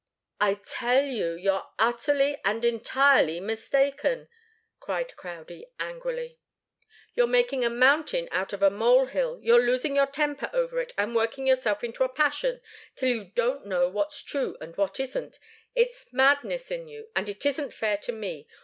"I 0.39 0.55
tell 0.55 1.03
you, 1.05 1.33
you're 1.33 1.67
utterly 1.77 2.35
and 2.43 2.65
entirely 2.65 3.39
mistaken!" 3.39 4.29
cried 4.79 5.15
Crowdie, 5.15 5.67
angrily. 5.79 6.39
"You're 7.13 7.27
making 7.27 7.63
a 7.63 7.69
mountain 7.69 8.27
out 8.31 8.51
of 8.51 8.63
a 8.63 8.71
mole 8.71 9.05
hill. 9.05 9.37
You're 9.43 9.63
losing 9.63 9.95
your 9.95 10.07
temper 10.07 10.49
over 10.53 10.81
it, 10.81 10.91
and 10.97 11.13
working 11.15 11.45
yourself 11.45 11.83
into 11.83 12.03
a 12.03 12.09
passion, 12.09 12.61
till 12.95 13.09
you 13.09 13.25
don't 13.25 13.67
know 13.67 13.87
what's 13.89 14.23
true 14.23 14.57
and 14.59 14.75
what 14.75 14.99
isn't. 14.99 15.37
It's 15.75 16.11
madness 16.11 16.71
in 16.71 16.87
you, 16.87 17.09
and 17.15 17.29
it 17.29 17.45
isn't 17.45 17.71
fair 17.71 17.97
to 17.97 18.11
me. 18.11 18.47